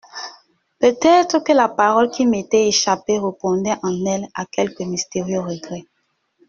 [0.79, 5.85] Peut-être que la parole qui m'était échappée répondait en elle à quelque mystérieux regret.